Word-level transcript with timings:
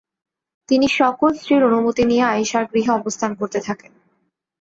তিনি 0.69 0.87
সকল 0.99 1.29
স্ত্রীর 1.33 1.61
অনুমতি 1.63 2.03
নিয়ে 2.05 2.25
আয়িশার 2.25 2.65
গৃহে 2.71 2.91
অবস্থান 2.91 3.31
করতে 3.35 3.59
থাকেন। 3.59 3.91